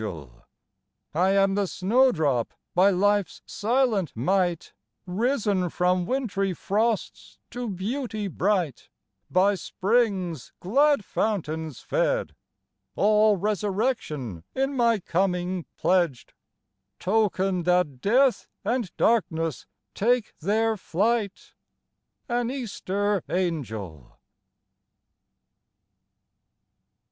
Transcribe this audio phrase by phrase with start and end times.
[0.01, 0.43] EASTER CAROLS 19"
[1.25, 4.73] I am the snowdrop, by life's silent might
[5.05, 8.89] Risen from wintry frosts to beauty bright,
[9.29, 12.33] By Spring's glad fountains fed,
[12.95, 16.33] All resurrection in my coming pledged,
[16.97, 21.53] Token that death and darkness take their flight,—
[22.27, 24.19] An Easter angel